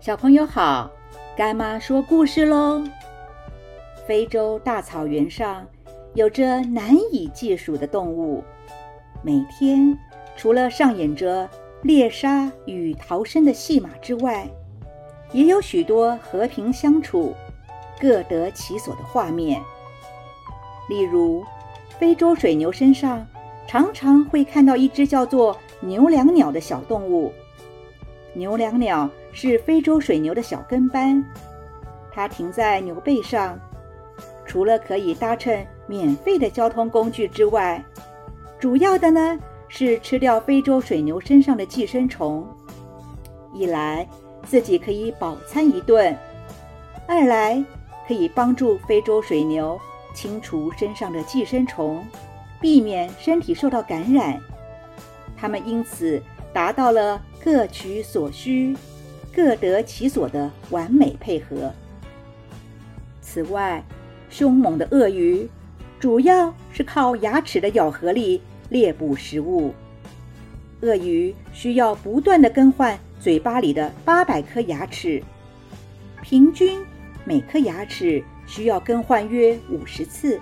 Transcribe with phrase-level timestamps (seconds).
[0.00, 0.88] 小朋友好，
[1.36, 2.84] 干妈说故事喽。
[4.06, 5.66] 非洲大草原上
[6.14, 8.44] 有着难以计数的动物，
[9.24, 9.98] 每天
[10.36, 11.50] 除了上演着
[11.82, 14.48] 猎杀与逃生的戏码之外，
[15.32, 17.34] 也有许多和平相处、
[18.00, 19.60] 各得其所的画面。
[20.88, 21.44] 例如，
[21.98, 23.26] 非洲水牛身上
[23.66, 27.32] 常常会看到一只叫做牛椋鸟的小动物。
[28.38, 31.22] 牛椋鸟是非洲水牛的小跟班，
[32.12, 33.58] 它停在牛背上，
[34.46, 37.84] 除了可以搭乘免费的交通工具之外，
[38.58, 39.38] 主要的呢
[39.68, 42.46] 是吃掉非洲水牛身上的寄生虫。
[43.52, 44.08] 一来
[44.44, 46.16] 自己可以饱餐一顿，
[47.06, 47.62] 二来
[48.06, 49.78] 可以帮助非洲水牛。
[50.14, 52.04] 清除身上的寄生虫，
[52.60, 54.40] 避免身体受到感染，
[55.36, 56.20] 它们因此
[56.58, 58.76] 达到了各取所需、
[59.32, 61.72] 各得其所的完美配合。
[63.22, 63.80] 此外，
[64.28, 65.48] 凶猛的鳄鱼
[66.00, 69.72] 主要是靠牙齿的咬合力猎捕食物。
[70.80, 75.22] 鳄鱼需要不断的更换嘴巴里的八百颗牙齿，
[76.22, 76.84] 平均
[77.24, 78.20] 每颗牙齿。
[78.48, 80.40] 需要更换约五十次。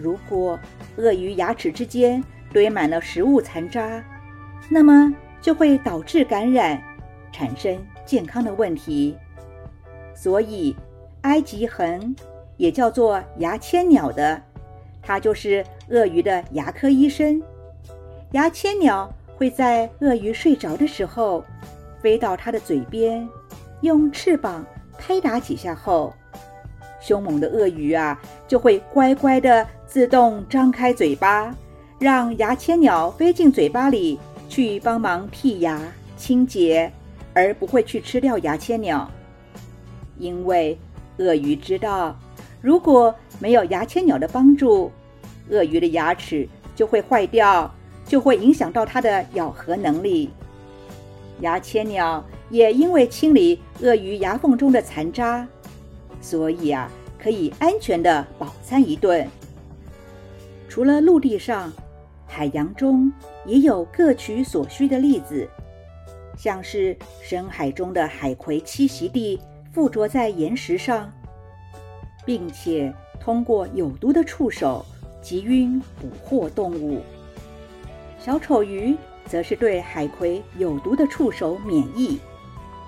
[0.00, 0.58] 如果
[0.96, 4.02] 鳄鱼牙齿之间堆满了食物残渣，
[4.68, 6.82] 那么就会导致感染，
[7.32, 9.16] 产生健康的问题。
[10.14, 10.74] 所以，
[11.22, 12.14] 埃及恒
[12.56, 14.40] 也叫做牙签鸟的，
[15.02, 17.42] 它就是鳄鱼的牙科医生。
[18.32, 21.44] 牙签鸟会在鳄鱼睡着的时候，
[22.02, 23.28] 飞到它的嘴边，
[23.82, 24.64] 用翅膀
[24.98, 26.12] 拍打几下后。
[26.98, 31.54] 凶猛的鳄鱼啊，就会乖乖的自动张开嘴巴，
[32.00, 34.18] 让牙签鸟飞进嘴巴里
[34.56, 35.78] 去帮忙剔牙
[36.16, 36.90] 清洁，
[37.34, 39.06] 而不会去吃掉牙签鸟。
[40.16, 40.78] 因为
[41.18, 42.18] 鳄鱼知道，
[42.62, 44.90] 如果没有牙签鸟的帮助，
[45.50, 47.70] 鳄鱼的牙齿就会坏掉，
[48.06, 50.30] 就会影响到它的咬合能力。
[51.40, 55.46] 牙签鸟也因为清理鳄鱼牙缝中的残渣。
[56.22, 56.90] 所以啊，
[57.22, 59.28] 可以安全的饱餐一顿。
[60.66, 61.70] 除了陆地上，
[62.26, 63.12] 海洋中
[63.44, 65.48] 也有各取所需的例子，
[66.36, 69.40] 像是深海中的海葵栖息地
[69.72, 71.12] 附着在岩石上，
[72.24, 74.84] 并且通过有毒的触手
[75.22, 77.02] 击晕捕获动物。
[78.18, 82.18] 小丑鱼则是对海葵有毒的触手免疫，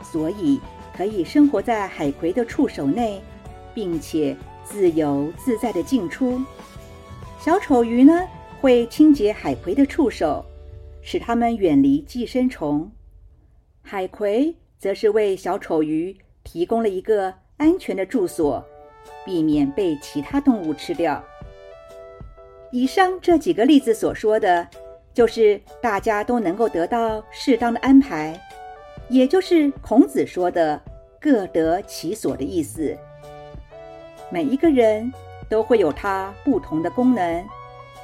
[0.03, 0.61] 所以。
[0.97, 3.23] 可以生活在海葵的触手内，
[3.73, 6.43] 并且自由自在的进出。
[7.39, 8.21] 小丑鱼呢，
[8.61, 10.45] 会清洁海葵的触手，
[11.01, 12.91] 使它们远离寄生虫。
[13.83, 18.65] 海葵则是为小丑鱼提供了一个安全的住所，
[19.25, 21.25] 避免被其他动物吃掉。
[22.71, 24.69] 以上这几个例子所说的，
[25.15, 28.39] 就是大家都能够得到适当的安排。
[29.09, 30.79] 也就是孔子说的
[31.19, 32.95] “各得其所”的意思。
[34.31, 35.11] 每一个人
[35.49, 37.43] 都会有他不同的功能，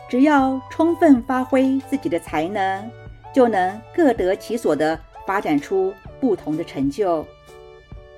[0.08, 2.90] 只要充分发挥自己的才能，
[3.34, 7.24] 就能各得其所的发展出不同的成就。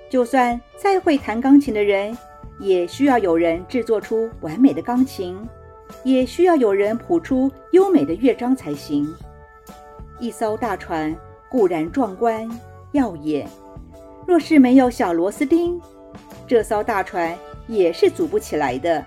[0.08, 2.16] 就算再会弹钢琴的人，
[2.58, 5.38] 也需要有人制作出完美的钢琴，
[6.04, 9.06] 也需要有人谱出优美的乐章才行。
[10.18, 11.14] 一艘大船
[11.50, 12.48] 固然壮观。
[12.92, 13.46] 耀眼。
[14.26, 15.78] 若是没有小螺丝钉，
[16.46, 17.36] 这艘大船
[17.66, 19.04] 也是组不起来的。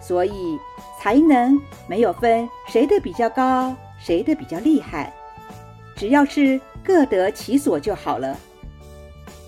[0.00, 0.58] 所以，
[1.02, 5.12] 才能没有分谁的比较高，谁的比较厉害，
[5.96, 8.38] 只要是各得其所就好了。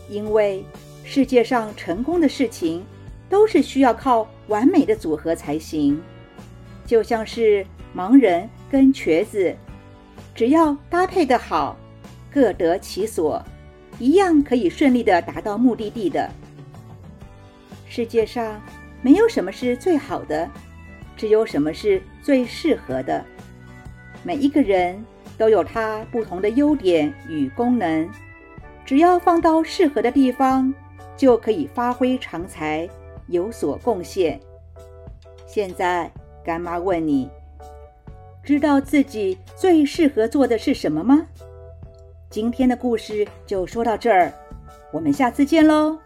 [0.09, 0.65] 因为
[1.05, 2.85] 世界上成功的事情，
[3.31, 6.03] 都是需要靠完美的组合才行。
[6.85, 7.65] 就像是
[7.97, 9.55] 盲人跟瘸子，
[10.35, 11.77] 只要搭配的好。
[12.33, 13.41] 各得其所，
[14.01, 16.29] 一样可以顺利的达到目的地的。
[17.89, 18.61] 世界上
[19.03, 20.51] 没有什么是最好的，
[21.17, 23.25] 只有什么是最适合的。
[24.23, 25.05] 每一个人
[25.37, 28.09] 都有他不同的优点与功能，
[28.85, 30.73] 只要放到适合的地方，
[31.17, 32.89] 就可以发挥长才，
[33.29, 34.41] 有所贡献。
[35.47, 36.11] 现在，
[36.45, 37.31] 干妈问你，
[38.43, 41.27] 知道自己最适合做的是什么吗？
[42.31, 44.33] 今天的故事就说到这儿，
[44.91, 45.97] 我们下次见喽。